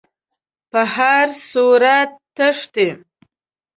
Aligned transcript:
په 0.71 0.81
هر 0.95 1.27
صورت 1.51 2.09
تښتي. 2.35 2.89